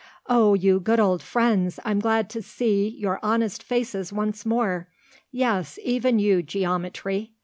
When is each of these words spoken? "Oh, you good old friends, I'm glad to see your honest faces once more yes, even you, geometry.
"Oh, 0.25 0.55
you 0.55 0.79
good 0.79 0.99
old 0.99 1.21
friends, 1.21 1.79
I'm 1.85 1.99
glad 1.99 2.27
to 2.31 2.41
see 2.41 2.87
your 2.87 3.19
honest 3.21 3.61
faces 3.61 4.11
once 4.11 4.47
more 4.47 4.87
yes, 5.29 5.77
even 5.83 6.17
you, 6.17 6.41
geometry. 6.41 7.33